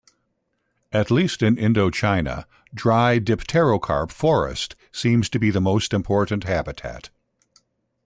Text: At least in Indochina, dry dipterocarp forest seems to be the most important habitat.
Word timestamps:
At 0.91 1.11
least 1.11 1.43
in 1.43 1.57
Indochina, 1.57 2.45
dry 2.73 3.19
dipterocarp 3.19 4.11
forest 4.11 4.75
seems 4.91 5.29
to 5.29 5.37
be 5.37 5.51
the 5.51 5.61
most 5.61 5.93
important 5.93 6.45
habitat. 6.45 7.11